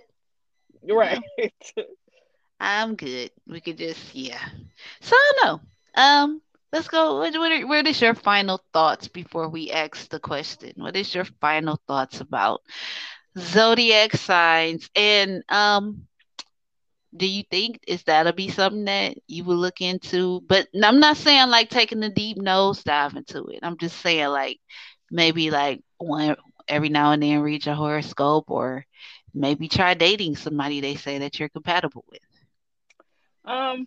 [0.83, 1.21] You're Right.
[2.61, 3.31] I'm good.
[3.47, 4.49] We could just yeah.
[5.01, 5.69] So I don't know.
[5.95, 6.41] Um,
[6.73, 7.19] let's go.
[7.19, 10.73] What, what, are, what is your final thoughts before we ask the question?
[10.77, 12.63] What is your final thoughts about
[13.39, 14.89] zodiac signs?
[14.95, 16.07] And um,
[17.17, 20.41] do you think is that'll be something that you will look into?
[20.49, 23.61] But I'm not saying like taking a deep nose dive into it.
[23.63, 24.59] I'm just saying like
[25.11, 26.37] maybe like one
[26.69, 28.87] every now and then read your horoscope or
[29.35, 32.21] maybe try dating somebody they say that you're compatible with.
[33.45, 33.87] um.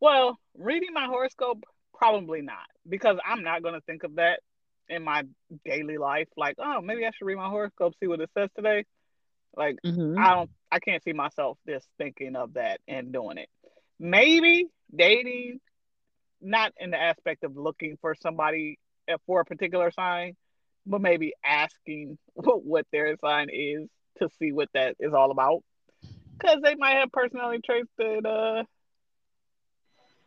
[0.00, 4.40] Well, reading my horoscope, probably not, because I'm not gonna think of that
[4.88, 5.24] in my
[5.64, 6.28] daily life.
[6.36, 8.84] Like, oh, maybe I should read my horoscope, see what it says today.
[9.56, 13.48] Like, hmm I don't, I can't see myself just thinking of that and doing it.
[13.98, 15.60] Maybe dating,
[16.40, 18.78] not in the aspect of looking for somebody
[19.26, 20.34] for a particular sign,
[20.86, 25.62] but maybe asking what their sign is to see what that is all about.
[26.38, 28.64] Because they might have personality traits that uh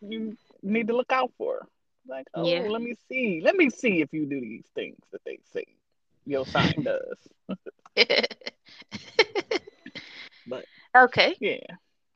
[0.01, 1.67] you need to look out for.
[2.07, 2.67] Like, oh, Yeah.
[2.67, 3.41] let me see.
[3.43, 5.65] Let me see if you do these things that they say
[6.25, 7.27] your sign does.
[10.45, 11.35] But okay.
[11.39, 11.59] yeah,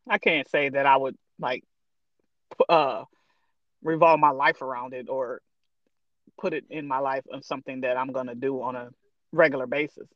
[0.09, 1.63] I can't say that I would like
[2.69, 3.03] uh
[3.83, 5.41] revolve my life around it or
[6.39, 8.89] put it in my life on something that I'm gonna do on a
[9.31, 10.07] regular basis.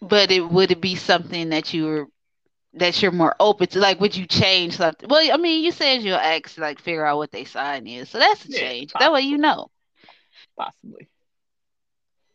[0.00, 2.08] But it would it be something that you were
[2.74, 3.78] that you're more open to?
[3.80, 5.08] Like, would you change something?
[5.08, 8.18] Well, I mean, you said you'll ask like figure out what they sign is, so
[8.18, 8.94] that's a Yeah, change.
[8.98, 9.70] That way you know.
[10.56, 11.08] possibly.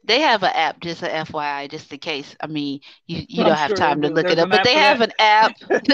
[0.04, 2.36] They have an app, just a FYI, just in case.
[2.40, 5.00] I mean, you you don't have sure time to look it up, but they have
[5.00, 5.02] that.
[5.02, 5.54] an app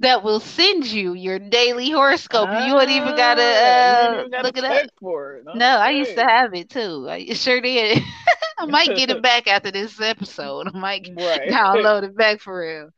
[0.00, 2.52] that, will send you your daily horoscope.
[2.54, 4.82] You won't even gotta ah, uh, even look it up.
[5.00, 5.44] for it.
[5.52, 7.06] No, I used to have it too.
[7.08, 8.02] I sure did.
[8.58, 10.68] I might get it back after this episode.
[10.74, 11.48] I might right.
[11.48, 12.90] download it back for real.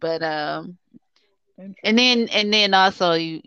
[0.00, 0.78] But um,
[1.82, 3.40] and then and then also you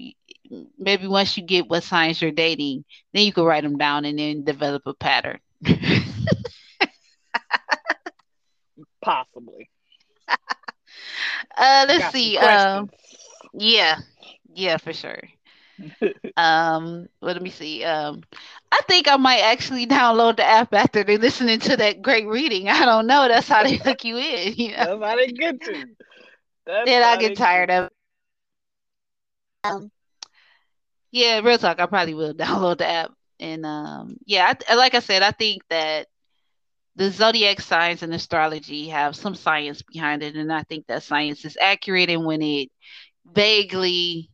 [0.77, 2.83] maybe once you get what signs you're dating,
[3.13, 5.39] then you can write them down and then develop a pattern.
[9.01, 9.69] Possibly.
[11.57, 12.37] uh, let's see.
[12.37, 12.89] Um,
[13.53, 13.97] yeah,
[14.53, 15.21] yeah, for sure.
[16.37, 17.83] Um, let me see.
[17.83, 18.21] Um,
[18.71, 22.69] I think I might actually download the app after they're listening to that great reading.
[22.69, 23.27] I don't know.
[23.27, 24.53] That's how they hook you in.
[24.55, 24.77] You know.
[24.77, 25.95] That's how they get you.
[26.69, 27.85] That's Then I get tired of.
[27.85, 27.91] It.
[29.63, 29.91] Um,
[31.11, 31.79] yeah, real talk.
[31.79, 33.11] I probably will download the app.
[33.39, 36.07] And um, yeah, I, like I said, I think that
[36.95, 41.43] the zodiac signs and astrology have some science behind it, and I think that science
[41.43, 42.09] is accurate.
[42.11, 42.69] And when it
[43.33, 44.29] vaguely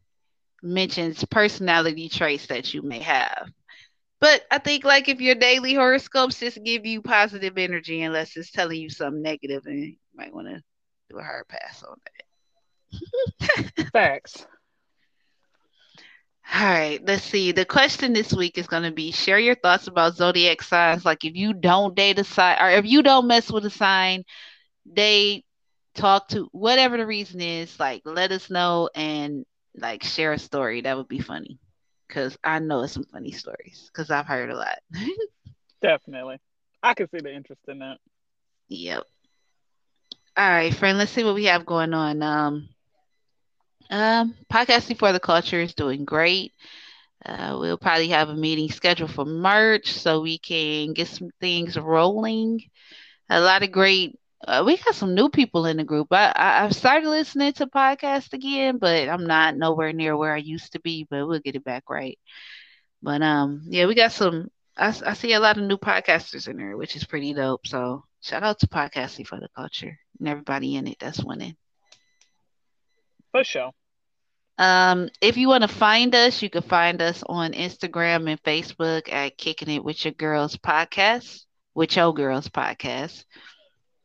[0.62, 3.50] mentions personality traits that you may have,
[4.20, 8.52] but I think like if your daily horoscopes just give you positive energy, unless it's
[8.52, 10.62] telling you something negative, and you might want to
[11.10, 12.25] do a hard pass on you.
[13.96, 14.48] Facts.
[16.54, 17.52] All right, let's see.
[17.52, 21.06] The question this week is going to be share your thoughts about zodiac signs.
[21.06, 24.24] Like if you don't date a sign or if you don't mess with a sign,
[24.86, 25.44] they
[25.96, 30.82] talk to whatever the reason is, like let us know and like share a story.
[30.82, 31.60] That would be funny
[32.08, 34.80] because I know it's some funny stories because I've heard a lot.
[35.82, 36.40] Definitely.
[36.84, 37.98] I can see the interest in that.
[38.70, 39.04] yep.
[40.38, 42.22] All right, friend, let's see what we have going on.
[42.24, 42.70] Um,
[43.90, 46.54] um, podcasting for the culture is doing great.
[47.26, 51.78] Uh, we'll probably have a meeting scheduled for March so we can get some things
[51.78, 52.62] rolling.
[53.30, 54.18] A lot of great.
[54.48, 56.08] Uh, we got some new people in the group.
[56.12, 60.38] I, I I've started listening to podcasts again, but I'm not nowhere near where I
[60.38, 61.06] used to be.
[61.10, 62.18] But we'll get it back right.
[63.02, 64.50] But um, yeah, we got some.
[64.78, 67.68] I, I see a lot of new podcasters in there, which is pretty dope.
[67.68, 71.56] So shout out to podcasting for the culture and everybody in it that's winning.
[73.36, 73.72] For sure.
[74.58, 79.12] Um, if you want to find us, you can find us on Instagram and Facebook
[79.12, 81.42] at Kicking It With Your Girls Podcast,
[81.74, 83.26] with Your Girls Podcast.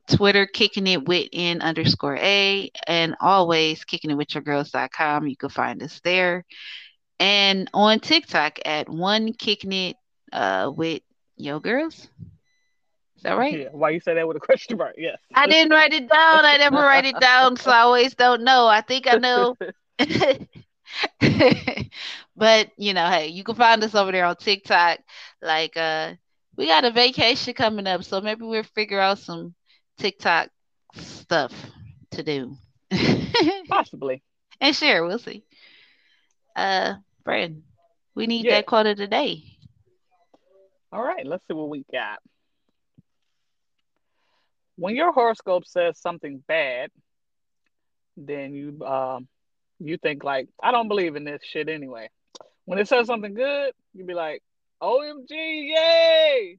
[0.09, 5.29] Twitter, Kicking It With N underscore A, and always Kicking It With Your Girls.com.
[5.29, 6.45] You can find us there.
[7.21, 9.97] And on TikTok at One Kicking It
[10.33, 11.03] uh, with
[11.37, 12.09] Yo Girls.
[13.21, 13.53] Is that right?
[13.61, 13.69] Yeah.
[13.73, 14.95] Why you say that with a question mark?
[14.97, 15.19] Yes.
[15.35, 16.45] I didn't write it down.
[16.47, 18.67] I never write it down, so I always don't know.
[18.67, 19.57] I think I know.
[22.35, 25.01] but you know, hey, you can find us over there on TikTok.
[25.43, 26.15] Like, uh,
[26.57, 29.55] we got a vacation coming up, so maybe we'll figure out some
[29.99, 30.49] TikTok
[30.95, 31.53] stuff
[32.13, 32.57] to do.
[33.69, 34.23] Possibly.
[34.63, 35.45] and share, we'll see.
[36.57, 37.61] Uh, Brad,
[38.15, 38.53] we need Yeah.
[38.57, 39.45] that quote of the day.
[40.91, 42.19] All right, let's see what we got.
[44.81, 46.91] When your horoscope says something bad,
[48.17, 49.29] then you um
[49.79, 52.09] you think like, I don't believe in this shit anyway.
[52.65, 54.43] When it says something good, you be like,
[54.83, 56.59] OMG, yay!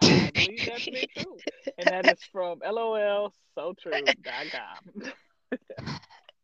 [0.00, 1.36] Believe that to be true.
[1.78, 5.12] And that is from LOL so true.com.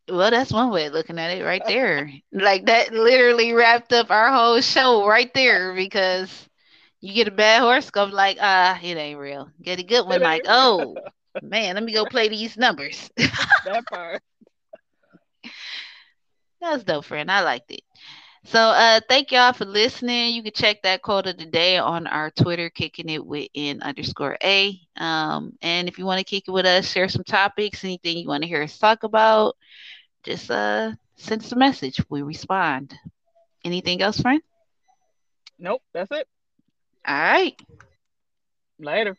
[0.08, 2.10] Well, that's one way of looking at it right there.
[2.32, 6.48] like that literally wrapped up our whole show right there because
[7.00, 9.50] you get a bad horoscope, like, ah, it ain't real.
[9.62, 11.02] Get a good one, like, oh
[11.40, 13.10] man, let me go play these numbers.
[13.64, 14.22] that part.
[16.60, 17.30] That was dope, friend.
[17.30, 17.82] I liked it.
[18.44, 20.34] So uh thank y'all for listening.
[20.34, 23.82] You can check that quote of the day on our Twitter, kicking it with N
[23.82, 24.80] underscore A.
[24.96, 28.28] Um, and if you want to kick it with us, share some topics, anything you
[28.28, 29.56] want to hear us talk about,
[30.24, 32.00] just uh send us a message.
[32.08, 32.94] We respond.
[33.64, 34.42] Anything else, friend?
[35.58, 36.28] Nope, that's it.
[37.06, 37.54] All right.
[38.80, 39.16] Later.